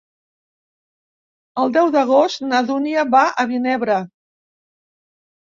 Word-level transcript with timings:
El 1.63 1.73
deu 1.75 1.91
d'agost 1.97 2.41
na 2.47 2.63
Dúnia 2.71 3.05
va 3.17 3.23
a 3.45 3.47
Vinebre. 3.53 4.01